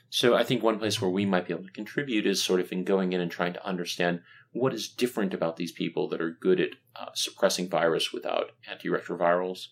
So 0.09 0.35
I 0.35 0.43
think 0.43 0.63
one 0.63 0.79
place 0.79 1.01
where 1.01 1.11
we 1.11 1.25
might 1.25 1.47
be 1.47 1.53
able 1.53 1.65
to 1.65 1.71
contribute 1.71 2.25
is 2.25 2.41
sort 2.41 2.61
of 2.61 2.71
in 2.71 2.85
going 2.85 3.11
in 3.11 3.19
and 3.19 3.29
trying 3.29 3.53
to 3.53 3.65
understand 3.65 4.21
what 4.51 4.73
is 4.73 4.87
different 4.87 5.33
about 5.33 5.57
these 5.57 5.73
people 5.73 6.07
that 6.09 6.21
are 6.21 6.31
good 6.31 6.61
at 6.61 6.69
uh, 6.95 7.09
suppressing 7.13 7.69
virus 7.69 8.13
without 8.13 8.51
antiretrovirals, 8.71 9.67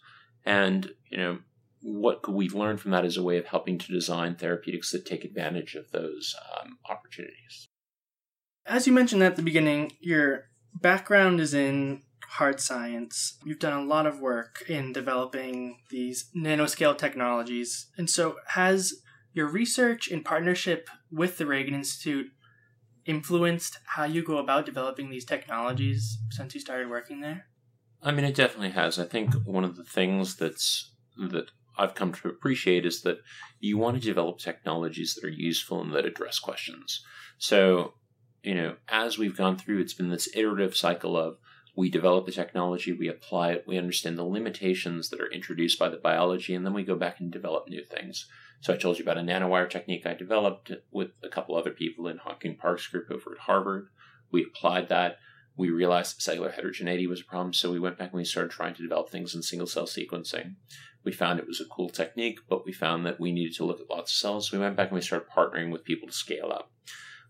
and 0.46 0.92
you 1.10 1.18
know 1.18 1.40
what 1.82 2.22
could 2.22 2.36
we've 2.36 2.54
learned 2.54 2.82
from 2.82 2.92
that 2.92 3.06
as 3.06 3.16
a 3.16 3.24
way 3.24 3.38
of 3.38 3.46
helping 3.46 3.78
to 3.78 3.92
design 3.92 4.36
therapeutics 4.36 4.92
that 4.92 5.06
take 5.06 5.24
advantage 5.24 5.76
of 5.76 5.92
those 5.92 6.36
um, 6.60 6.78
opportunities. 6.90 7.70
As 8.66 8.88
you 8.88 8.94
mentioned 8.94 9.24
at 9.24 9.36
the 9.36 9.42
beginning, 9.42 9.94
your 10.00 10.46
background 10.74 11.40
is 11.40 11.54
in 11.54 12.02
hard 12.28 12.60
science. 12.60 13.38
You've 13.46 13.60
done 13.60 13.80
a 13.80 13.86
lot 13.86 14.08
of 14.08 14.20
work 14.20 14.64
in 14.68 14.92
developing 14.92 15.80
these 15.90 16.30
nanoscale 16.36 16.98
technologies. 16.98 17.88
And 17.98 18.10
so, 18.10 18.38
has 18.48 18.94
your 19.34 19.48
research 19.48 20.08
in 20.08 20.24
partnership 20.24 20.90
with 21.12 21.38
the 21.38 21.46
Ragon 21.46 21.76
Institute 21.76 22.28
influenced 23.06 23.78
how 23.86 24.06
you 24.06 24.24
go 24.24 24.38
about 24.38 24.66
developing 24.66 25.10
these 25.10 25.26
technologies 25.26 26.18
since 26.32 26.56
you 26.56 26.60
started 26.60 26.90
working 26.90 27.22
there? 27.22 27.46
I 28.02 28.12
mean, 28.12 28.26
it 28.26 28.36
definitely 28.36 28.72
has. 28.72 29.00
I 29.00 29.06
think 29.06 29.34
one 29.46 29.64
of 29.64 29.76
the 29.76 29.84
things 29.84 30.36
that's 30.36 30.92
that 31.30 31.52
I've 31.78 31.96
come 31.96 32.14
to 32.14 32.30
appreciate 32.30 32.86
is 32.86 33.02
that 33.02 33.18
you 33.60 33.78
want 33.78 33.96
to 33.96 34.08
develop 34.08 34.40
technologies 34.40 35.16
that 35.16 35.28
are 35.28 35.32
useful 35.32 35.82
and 35.82 35.94
that 35.94 36.06
address 36.06 36.40
questions. 36.40 37.04
So, 37.38 37.94
you 38.46 38.56
know, 38.56 38.76
as 38.88 39.18
we've 39.18 39.36
gone 39.36 39.58
through, 39.58 39.80
it's 39.80 39.94
been 39.94 40.10
this 40.10 40.30
iterative 40.36 40.76
cycle 40.76 41.18
of 41.18 41.38
we 41.76 41.90
develop 41.90 42.26
the 42.26 42.32
technology, 42.32 42.94
we 42.94 43.10
apply 43.10 43.52
it, 43.52 43.66
we 43.68 43.78
understand 43.78 44.18
the 44.18 44.24
limitations 44.24 45.10
that 45.10 45.20
are 45.20 45.32
introduced 45.32 45.78
by 45.78 45.90
the 45.90 45.98
biology, 45.98 46.56
and 46.56 46.66
then 46.66 46.74
we 46.74 46.84
go 46.84 46.96
back 46.96 47.20
and 47.20 47.32
develop 47.32 47.68
new 47.68 47.84
things. 47.84 48.28
So 48.62 48.74
I 48.74 48.78
told 48.78 48.98
you 48.98 49.04
about 49.04 49.18
a 49.18 49.22
nanowire 49.22 49.70
technique 49.70 50.06
I 50.06 50.14
developed 50.14 50.72
with 50.92 51.12
a 51.22 51.30
couple 51.30 51.56
other 51.56 51.72
people 51.72 52.08
in 52.08 52.20
Hongkun 52.20 52.58
Park's 52.58 52.88
group 52.88 53.12
over 53.12 53.34
at 53.34 53.42
Harvard. 53.42 53.90
We 54.32 54.44
applied 54.44 54.90
that. 54.90 55.18
We 55.58 55.70
realized 55.70 56.18
that 56.18 56.22
cellular 56.22 56.52
heterogeneity 56.52 57.08
was 57.08 57.22
a 57.22 57.26
problem, 57.26 57.54
so 57.54 57.72
we 57.72 57.80
went 57.80 57.98
back 57.98 58.12
and 58.12 58.18
we 58.18 58.26
started 58.26 58.52
trying 58.52 58.76
to 58.76 58.82
develop 58.82 59.10
things 59.10 59.36
in 59.36 59.42
single 59.42 59.68
cell 59.68 59.86
sequencing. 59.86 60.56
We 61.04 61.12
found 61.12 61.40
it 61.40 61.48
was 61.48 61.62
a 61.62 61.66
cool 61.66 61.90
technique, 61.90 62.40
but 62.50 62.66
we 62.66 62.72
found 62.74 63.06
that 63.06 63.20
we 63.20 63.32
needed 63.32 63.56
to 63.56 63.66
look 63.66 63.80
at 63.80 63.90
lots 63.90 64.12
of 64.12 64.18
cells. 64.18 64.50
So 64.50 64.58
we 64.58 64.64
went 64.64 64.76
back 64.76 64.90
and 64.90 64.96
we 64.96 65.02
started 65.02 65.30
partnering 65.30 65.72
with 65.72 65.84
people 65.84 66.08
to 66.08 66.14
scale 66.14 66.52
up. 66.52 66.72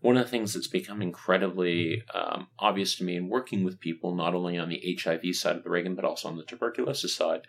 One 0.06 0.16
of 0.16 0.26
the 0.26 0.30
things 0.30 0.54
that's 0.54 0.68
become 0.68 1.02
incredibly 1.02 2.04
um, 2.14 2.46
obvious 2.60 2.94
to 2.94 3.02
me 3.02 3.16
in 3.16 3.28
working 3.28 3.64
with 3.64 3.80
people, 3.80 4.14
not 4.14 4.36
only 4.36 4.56
on 4.56 4.68
the 4.68 4.96
HIV 5.02 5.34
side 5.34 5.56
of 5.56 5.64
the 5.64 5.68
Ragon, 5.68 5.96
but 5.96 6.04
also 6.04 6.28
on 6.28 6.36
the 6.36 6.44
tuberculosis 6.44 7.12
side, 7.12 7.40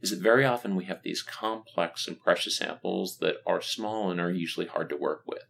is 0.00 0.08
that 0.08 0.22
very 0.22 0.42
often 0.42 0.76
we 0.76 0.86
have 0.86 1.02
these 1.02 1.22
complex 1.22 2.08
and 2.08 2.18
precious 2.18 2.56
samples 2.56 3.18
that 3.18 3.42
are 3.46 3.60
small 3.60 4.10
and 4.10 4.18
are 4.18 4.30
usually 4.30 4.64
hard 4.64 4.88
to 4.88 4.96
work 4.96 5.24
with. 5.26 5.42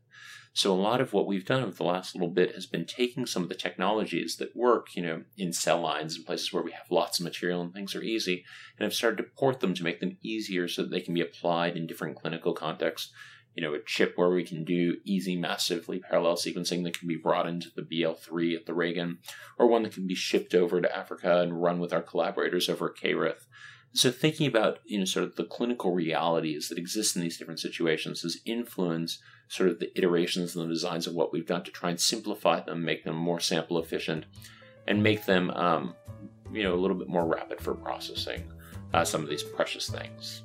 So 0.54 0.73
a 0.73 0.75
lot 0.75 1.00
of 1.00 1.12
what 1.12 1.28
we've 1.28 1.44
done 1.44 1.62
over 1.62 1.70
the 1.70 1.85
last 1.85 2.16
little 2.16 2.30
bit 2.30 2.56
has 2.56 2.66
been 2.66 2.85
taking 2.85 3.26
some 3.26 3.44
of 3.44 3.49
the 3.49 3.54
technologies 3.54 4.35
that 4.38 4.56
work, 4.56 4.96
you 4.96 5.02
know, 5.02 5.23
in 5.37 5.52
cell 5.52 5.80
lines 5.80 6.16
and 6.16 6.26
places 6.26 6.52
where 6.52 6.64
we 6.64 6.73
have 6.73 6.90
lots 6.90 7.20
of 7.20 7.25
material 7.25 7.61
and 7.61 7.75
things 7.75 7.94
are 7.94 8.02
easy, 8.02 8.44
and 8.76 8.82
have 8.82 8.92
started 8.92 9.18
to 9.18 9.30
port 9.38 9.61
them 9.61 9.73
to 9.75 9.85
make 9.85 10.00
them 10.00 10.16
easier 10.20 10.66
so 10.66 10.82
that 10.82 10.90
they 10.90 11.00
can 11.00 11.14
be 11.14 11.20
applied 11.20 11.76
in 11.76 11.87
different 11.87 12.16
clinical 12.16 12.54
contexts 12.54 13.12
you 13.56 13.62
know, 13.62 13.75
a 13.75 13.80
chip 13.80 14.12
where 14.16 14.28
we 14.28 14.44
can 14.44 14.64
do 14.64 14.98
easy, 15.04 15.34
massively 15.34 15.98
parallel 15.98 16.36
sequencing 16.36 16.84
that 16.84 16.98
can 16.98 17.08
be 17.08 17.16
brought 17.16 17.48
into 17.48 17.68
the 17.75 17.82
BL3 17.82 18.54
at 18.54 18.66
the 18.66 18.75
Ragon, 18.75 19.18
or 19.58 19.66
one 19.66 19.82
that 19.82 19.94
can 19.94 20.06
be 20.06 20.14
shipped 20.14 20.54
over 20.54 20.80
to 20.80 20.96
Africa 20.96 21.40
and 21.40 21.62
run 21.62 21.80
with 21.80 21.92
our 21.92 22.02
collaborators 22.02 22.68
over 22.68 22.90
at 22.90 22.96
K-RITH. 22.96 23.46
So 23.94 24.10
thinking 24.10 24.46
about, 24.46 24.80
you 24.84 24.98
know, 24.98 25.06
sort 25.06 25.25
of 25.25 25.36
the 25.36 25.44
clinical 25.44 25.94
realities 25.94 26.68
that 26.68 26.76
exist 26.76 27.16
in 27.16 27.22
these 27.22 27.38
different 27.38 27.60
situations 27.60 28.20
has 28.20 28.38
influenced 28.44 29.22
sort 29.48 29.70
of 29.70 29.78
the 29.78 29.96
iterations 29.96 30.54
and 30.54 30.66
the 30.68 30.72
designs 30.72 31.06
of 31.06 31.14
what 31.14 31.32
we've 31.32 31.46
done 31.46 31.64
to 31.64 31.70
try 31.70 31.88
and 31.88 32.00
simplify 32.00 32.60
them, 32.60 32.84
make 32.84 33.04
them 33.04 33.16
more 33.16 33.40
sample 33.40 33.78
efficient, 33.78 34.26
and 34.86 35.02
make 35.02 35.25
them, 35.25 35.50
um, 35.52 35.94
you 36.52 36.62
know, 36.62 36.75
a 36.75 36.76
little 36.76 36.96
bit 36.96 37.08
more 37.08 37.26
rapid 37.26 37.58
for 37.58 37.75
processing 37.75 38.52
uh, 38.92 39.02
some 39.02 39.22
of 39.22 39.30
these 39.30 39.42
precious 39.42 39.88
things. 39.88 40.42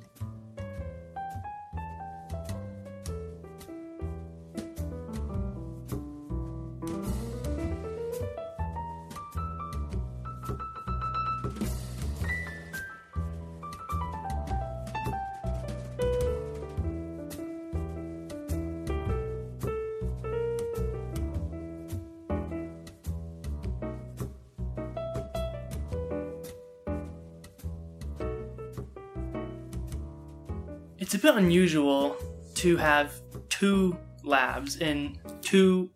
It's 31.12 31.22
a 31.22 31.26
bit 31.26 31.36
unusual 31.36 32.16
to 32.54 32.78
have 32.78 33.12
two 33.50 33.98
labs 34.24 34.78
in 34.78 35.18
two 35.42 35.90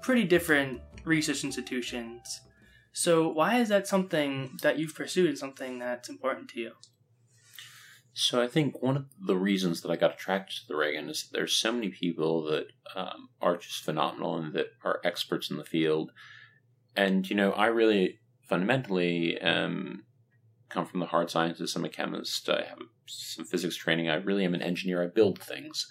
pretty 0.00 0.22
different 0.22 0.80
research 1.02 1.42
institutions. 1.42 2.42
So, 2.92 3.26
why 3.30 3.58
is 3.58 3.68
that 3.70 3.88
something 3.88 4.56
that 4.62 4.78
you've 4.78 4.94
pursued 4.94 5.28
and 5.28 5.36
something 5.36 5.80
that's 5.80 6.08
important 6.08 6.50
to 6.50 6.60
you? 6.60 6.72
So, 8.12 8.40
I 8.40 8.46
think 8.46 8.80
one 8.80 8.96
of 8.96 9.06
the 9.20 9.34
reasons 9.34 9.80
that 9.80 9.90
I 9.90 9.96
got 9.96 10.14
attracted 10.14 10.58
to 10.58 10.68
the 10.68 10.76
Ragon 10.76 11.10
is 11.10 11.24
that 11.24 11.36
there's 11.36 11.56
so 11.56 11.72
many 11.72 11.88
people 11.88 12.44
that 12.44 12.66
um, 12.94 13.30
are 13.42 13.56
just 13.56 13.82
phenomenal 13.82 14.36
and 14.36 14.54
that 14.54 14.68
are 14.84 15.00
experts 15.02 15.50
in 15.50 15.56
the 15.56 15.64
field. 15.64 16.12
And, 16.94 17.28
you 17.28 17.34
know, 17.34 17.50
I 17.50 17.66
really 17.66 18.20
fundamentally 18.48 19.36
am 19.36 20.04
come 20.70 20.86
from 20.86 21.00
the 21.00 21.06
hard 21.06 21.30
sciences. 21.30 21.76
I'm 21.76 21.84
a 21.84 21.88
chemist. 21.88 22.48
I 22.48 22.64
have 22.68 22.78
some 23.06 23.44
physics 23.44 23.76
training. 23.76 24.08
I 24.08 24.14
really 24.14 24.44
am 24.44 24.54
an 24.54 24.62
engineer. 24.62 25.02
I 25.02 25.08
build 25.08 25.38
things. 25.38 25.86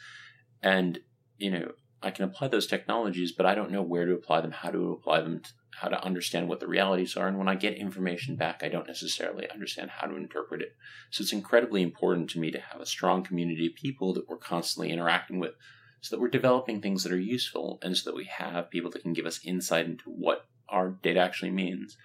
And, 0.64 1.00
you 1.38 1.52
know, 1.52 1.72
I 2.02 2.12
can 2.12 2.26
apply 2.26 2.48
those 2.48 2.68
technologies, 2.68 3.34
but 3.34 3.46
I 3.46 3.56
don't 3.56 3.72
know 3.72 3.82
where 3.82 4.06
to 4.06 4.14
apply 4.14 4.42
them, 4.42 4.52
how 4.52 4.72
to 4.72 4.92
apply 4.94 5.22
them, 5.22 5.42
how 5.76 5.90
to 5.90 6.04
understand 6.04 6.48
what 6.48 6.60
the 6.60 6.68
realities 6.68 7.18
are. 7.18 7.28
And 7.28 7.38
when 7.38 7.50
I 7.50 7.56
get 7.56 7.76
information 7.76 8.36
back, 8.36 8.64
I 8.64 8.70
don't 8.70 8.88
necessarily 8.88 9.50
understand 9.50 9.92
how 9.92 10.08
to 10.08 10.16
interpret 10.16 10.62
it. 10.62 10.76
So 11.12 11.22
it's 11.22 11.34
incredibly 11.34 11.82
important 11.82 12.30
to 12.32 12.40
me 12.40 12.52
to 12.52 12.60
have 12.60 12.82
a 12.82 12.86
strong 12.86 13.24
community 13.24 13.68
of 13.68 13.76
people 13.76 14.14
that 14.14 14.30
we're 14.30 14.38
constantly 14.38 14.92
interacting 14.92 15.40
with 15.40 15.56
so 16.02 16.16
that 16.16 16.22
we're 16.22 16.30
developing 16.30 16.82
things 16.82 17.04
that 17.04 17.12
are 17.12 17.20
useful 17.20 17.80
and 17.82 17.98
so 17.98 18.10
that 18.10 18.16
we 18.16 18.26
have 18.26 18.72
people 18.72 18.90
that 18.92 19.02
can 19.02 19.14
give 19.14 19.26
us 19.26 19.42
insight 19.44 19.86
into 19.86 20.10
what 20.10 20.48
our 20.70 20.90
data 20.90 21.20
actually 21.20 21.52
means. 21.52 21.98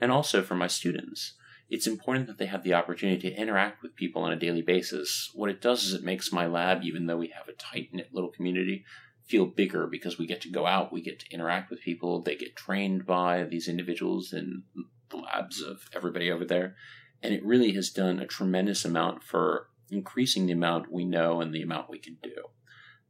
And 0.00 0.12
also 0.12 0.42
for 0.42 0.54
my 0.54 0.68
students 0.68 1.34
it's 1.72 1.86
important 1.86 2.26
that 2.26 2.36
they 2.36 2.44
have 2.44 2.64
the 2.64 2.74
opportunity 2.74 3.30
to 3.30 3.34
interact 3.34 3.82
with 3.82 3.96
people 3.96 4.24
on 4.24 4.32
a 4.32 4.38
daily 4.38 4.60
basis. 4.60 5.30
What 5.32 5.48
it 5.48 5.62
does 5.62 5.84
is 5.84 5.94
it 5.94 6.04
makes 6.04 6.30
my 6.30 6.46
lab, 6.46 6.82
even 6.84 7.06
though 7.06 7.16
we 7.16 7.32
have 7.34 7.48
a 7.48 7.54
tight 7.54 7.88
knit 7.94 8.10
little 8.12 8.28
community, 8.28 8.84
feel 9.26 9.46
bigger 9.46 9.86
because 9.86 10.18
we 10.18 10.26
get 10.26 10.42
to 10.42 10.50
go 10.50 10.66
out, 10.66 10.92
we 10.92 11.00
get 11.00 11.20
to 11.20 11.32
interact 11.32 11.70
with 11.70 11.80
people, 11.80 12.20
they 12.20 12.36
get 12.36 12.56
trained 12.56 13.06
by 13.06 13.44
these 13.44 13.68
individuals 13.68 14.34
in 14.34 14.64
the 15.08 15.16
labs 15.16 15.62
of 15.62 15.88
everybody 15.94 16.30
over 16.30 16.44
there. 16.44 16.76
And 17.22 17.32
it 17.32 17.42
really 17.42 17.72
has 17.72 17.88
done 17.88 18.18
a 18.18 18.26
tremendous 18.26 18.84
amount 18.84 19.22
for 19.22 19.68
increasing 19.90 20.44
the 20.44 20.52
amount 20.52 20.92
we 20.92 21.06
know 21.06 21.40
and 21.40 21.54
the 21.54 21.62
amount 21.62 21.88
we 21.88 22.00
can 22.00 22.18
do. 22.22 22.34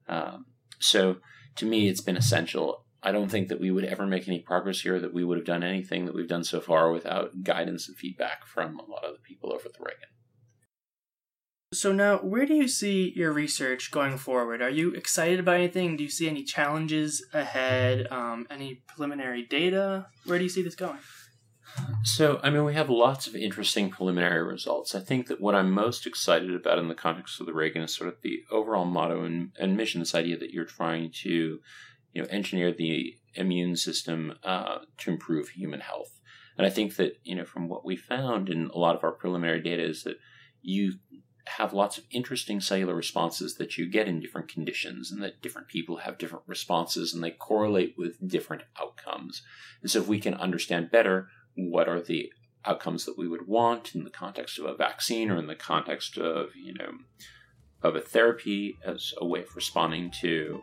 Um, 0.07 0.47
so 0.79 1.17
to 1.57 1.67
me, 1.67 1.89
it's 1.89 2.01
been 2.01 2.17
essential. 2.17 2.85
I 3.03 3.11
don't 3.11 3.29
think 3.29 3.49
that 3.49 3.61
we 3.61 3.71
would 3.71 3.85
ever 3.85 4.07
make 4.07 4.29
any 4.29 4.39
progress 4.39 4.81
here, 4.81 5.01
that 5.01 5.13
we 5.13 5.25
would 5.25 5.37
have 5.37 5.47
done 5.47 5.65
anything 5.65 6.07
that 6.07 6.15
we've 6.15 6.29
done 6.29 6.45
so 6.45 6.61
far 6.61 6.93
without 6.93 7.43
guidance 7.43 7.89
and 7.89 7.97
feedback 7.97 8.47
from 8.47 8.79
a 8.79 8.85
lot 8.85 9.05
of 9.05 9.15
the 9.15 9.21
people 9.21 9.53
over 9.53 9.67
at 9.67 9.75
the 9.75 9.83
Ragon. 9.83 10.09
So 11.75 11.91
now, 11.91 12.19
where 12.19 12.45
do 12.45 12.55
you 12.55 12.69
see 12.69 13.13
your 13.17 13.33
research 13.33 13.91
going 13.91 14.19
forward? 14.19 14.61
Are 14.61 14.69
you 14.69 14.93
excited 14.93 15.41
about 15.41 15.57
anything? 15.57 15.97
Do 15.97 16.05
you 16.05 16.11
see 16.11 16.29
any 16.29 16.45
challenges 16.45 17.25
ahead? 17.33 18.07
Um, 18.11 18.47
any 18.51 18.83
preliminary 18.87 19.43
data? 19.43 20.07
Where 20.27 20.37
do 20.37 20.45
you 20.45 20.51
see 20.51 20.63
this 20.63 20.75
going? 20.75 20.99
So, 22.05 22.41
I 22.43 22.51
mean, 22.51 22.65
we 22.65 22.75
have 22.75 22.91
lots 22.91 23.27
of 23.27 23.35
interesting 23.35 23.89
preliminary 23.89 24.43
results. 24.43 24.95
I 24.95 25.01
think 25.01 25.29
that 25.29 25.41
what 25.41 25.55
I'm 25.55 25.71
most 25.71 26.07
excited 26.07 26.55
about 26.55 26.79
in 26.79 26.89
the 26.89 26.95
context 26.95 27.41
of 27.41 27.47
the 27.47 27.55
Ragon 27.55 27.83
is 27.83 27.95
sort 27.95 28.09
of 28.09 28.21
the 28.23 28.43
overall 28.51 28.85
motto 28.85 29.25
and, 29.25 29.53
and 29.59 29.75
mission, 29.75 30.01
this 30.01 30.15
idea 30.15 30.37
that 30.37 30.51
you're 30.51 30.67
trying 30.67 31.11
to 31.23 31.61
you 32.13 32.23
know, 32.23 32.29
engineer 32.31 32.73
the 32.73 33.15
immune 33.35 33.77
system 33.77 34.35
uh, 34.45 34.79
to 34.99 35.11
improve 35.11 35.51
human 35.51 35.81
health. 35.81 36.21
And 36.59 36.67
I 36.67 36.71
think 36.71 36.97
that, 36.97 37.17
you 37.25 37.35
know, 37.35 37.45
from 37.45 37.69
what 37.69 37.85
we 37.85 37.97
found 37.97 38.51
in 38.51 38.67
a 38.75 38.79
lot 38.79 38.95
of 38.95 39.05
our 39.05 39.13
preliminary 39.13 39.63
data 39.63 39.83
is 39.83 40.05
that 40.05 40.17
you 40.61 40.95
have 41.47 41.73
lots 41.73 41.99
of 41.99 42.05
interesting 42.11 42.61
cellular 42.61 42.95
responses 42.95 43.57
that 43.57 43.77
you 43.77 43.91
get 43.91 44.07
in 44.07 44.21
different 44.21 44.49
conditions 44.49 45.11
and 45.11 45.23
that 45.23 45.43
different 45.43 45.69
people 45.69 45.97
have 45.99 46.19
different 46.19 46.45
responses 46.47 47.13
and 47.13 47.23
they 47.23 47.31
correlate 47.31 47.95
with 47.99 48.29
different 48.29 48.63
outcomes. 48.81 49.43
And 49.81 49.91
so 49.91 50.01
if 50.01 50.07
we 50.07 50.21
can 50.21 50.35
understand 50.35 50.91
better 50.91 51.29
what 51.55 51.89
are 51.89 52.01
the 52.01 52.31
outcomes 52.65 53.05
that 53.07 53.19
we 53.19 53.27
would 53.27 53.49
want 53.49 53.95
in 53.95 54.05
the 54.05 54.11
context 54.11 54.59
of 54.59 54.67
a 54.67 54.75
vaccine 54.75 55.31
or 55.31 55.37
in 55.37 55.49
the 55.49 55.57
context 55.57 56.17
of, 56.17 56.51
you 56.55 56.75
know, 56.75 56.93
of 57.83 57.97
a 57.97 58.01
therapy 58.01 58.79
as 58.87 59.13
a 59.19 59.27
way 59.27 59.41
of 59.41 59.57
responding 59.57 60.13
to 60.21 60.63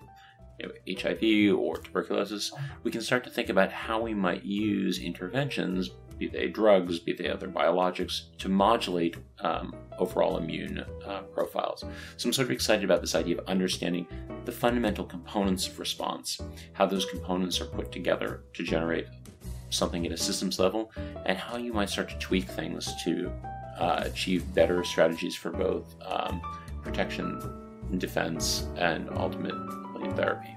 HIV 0.88 1.58
or 1.58 1.78
tuberculosis, 1.78 2.52
we 2.84 2.92
can 2.92 3.02
start 3.02 3.24
to 3.24 3.30
think 3.30 3.50
about 3.50 3.72
how 3.72 4.02
we 4.02 4.14
might 4.14 4.44
use 4.44 5.00
interventions, 5.00 5.92
be 6.18 6.28
they 6.28 6.48
drugs, 6.48 7.00
be 7.00 7.14
they 7.14 7.30
other 7.30 7.48
biologics, 7.48 8.36
to 8.40 8.50
modulate 8.50 9.16
um, 9.40 9.74
overall 9.98 10.38
immune 10.38 10.84
uh, 11.06 11.22
profiles. 11.34 11.86
So 12.18 12.28
I'm 12.28 12.34
sort 12.34 12.48
of 12.48 12.52
excited 12.52 12.84
about 12.84 13.02
this 13.02 13.16
idea 13.16 13.38
of 13.38 13.48
understanding 13.48 14.06
the 14.46 14.52
fundamental 14.52 15.06
components 15.06 15.68
of 15.68 15.80
response, 15.80 16.40
how 16.74 16.86
those 16.86 17.06
components 17.06 17.62
are 17.62 17.66
put 17.66 17.92
together 17.92 18.44
to 18.54 18.64
generate 18.64 19.08
something 19.70 20.06
at 20.06 20.12
a 20.12 20.18
systems 20.18 20.60
level, 20.60 20.92
and 21.26 21.38
how 21.38 21.56
you 21.58 21.72
might 21.72 21.90
start 21.90 22.10
to 22.10 22.18
tweak 22.18 22.46
things 22.46 22.92
to 23.04 23.32
uh, 23.78 24.04
achieve 24.06 24.54
better 24.54 24.84
strategies 24.84 25.36
for 25.36 25.52
both 25.52 25.96
um, 26.06 26.42
protection, 26.84 27.40
and 27.92 28.00
defense, 28.00 28.68
and 28.78 29.10
ultimate 29.12 29.56
therapy. 30.16 30.56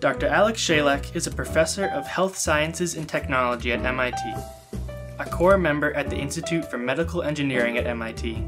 Dr. 0.00 0.28
Alex 0.28 0.60
Shalek 0.62 1.14
is 1.16 1.26
a 1.26 1.30
professor 1.30 1.86
of 1.86 2.06
health 2.06 2.36
sciences 2.36 2.94
and 2.94 3.08
technology 3.08 3.72
at 3.72 3.84
MIT, 3.84 4.16
a 5.18 5.24
core 5.24 5.58
member 5.58 5.92
at 5.94 6.08
the 6.08 6.16
Institute 6.16 6.64
for 6.70 6.78
Medical 6.78 7.22
Engineering 7.22 7.78
at 7.78 7.86
MIT, 7.86 8.42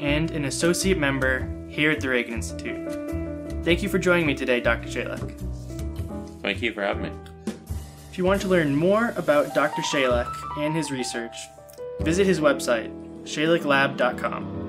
and 0.00 0.30
an 0.30 0.44
associate 0.44 0.98
member 0.98 1.48
here 1.68 1.90
at 1.90 2.00
the 2.00 2.08
Ragon 2.08 2.34
Institute. 2.34 2.92
Thank 3.64 3.82
you 3.82 3.88
for 3.88 3.98
joining 3.98 4.26
me 4.26 4.34
today, 4.34 4.60
Dr. 4.60 4.88
Shalek. 4.88 6.40
Thank 6.42 6.60
you 6.62 6.72
for 6.72 6.82
having 6.82 7.04
me. 7.04 7.10
If 8.10 8.18
you 8.18 8.24
want 8.24 8.42
to 8.42 8.48
learn 8.48 8.76
more 8.76 9.12
about 9.16 9.54
Dr. 9.54 9.82
Shalek 9.82 10.32
and 10.58 10.74
his 10.74 10.90
research, 10.90 11.34
visit 12.00 12.26
his 12.26 12.40
website, 12.40 12.92
shaleklab.com. 13.24 14.63